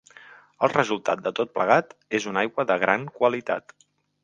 El 0.67 0.71
resultat 0.71 1.21
de 1.27 1.33
tot 1.41 1.51
plegat 1.59 1.93
és 2.21 2.27
una 2.33 2.43
aigua 2.45 2.67
de 2.73 2.81
gran 2.87 3.07
qualitat. 3.21 3.79